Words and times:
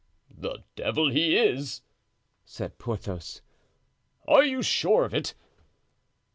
"The 0.35 0.63
devil 0.75 1.11
he 1.11 1.37
is!" 1.37 1.83
said 2.43 2.79
Porthos. 2.79 3.43
"Are 4.27 4.43
you 4.43 4.63
sure 4.63 5.05
of 5.05 5.13
it?" 5.13 5.35